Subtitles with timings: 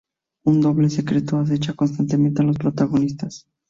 [0.45, 3.45] Un doble secreto acecha constantemente a los protagonistas.